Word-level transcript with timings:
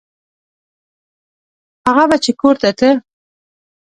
هغه 1.87 2.03
به 2.09 2.17
چې 2.23 2.31
کور 2.41 2.55
ته 2.61 2.69
ته. 2.79 2.89